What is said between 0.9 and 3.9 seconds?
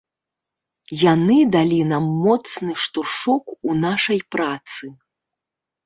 Яны далі нам моцны штуршок у